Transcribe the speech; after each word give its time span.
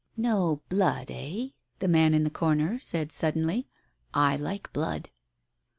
"No 0.17 0.63
blood, 0.67 1.11
eh?" 1.11 1.49
the 1.77 1.87
man 1.87 2.15
in 2.15 2.23
the 2.23 2.31
corner 2.31 2.79
said 2.79 3.11
suddenly. 3.11 3.67
"I 4.15 4.35
like 4.35 4.73
blood." 4.73 5.11